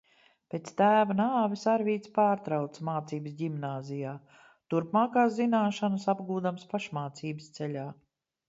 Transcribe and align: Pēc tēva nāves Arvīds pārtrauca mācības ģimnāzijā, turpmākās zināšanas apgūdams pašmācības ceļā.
Pēc 0.51 0.69
tēva 0.77 1.15
nāves 1.17 1.65
Arvīds 1.73 2.11
pārtrauca 2.15 2.87
mācības 2.89 3.35
ģimnāzijā, 3.43 4.15
turpmākās 4.75 5.39
zināšanas 5.43 6.11
apgūdams 6.15 6.69
pašmācības 6.73 7.55
ceļā. 7.61 7.89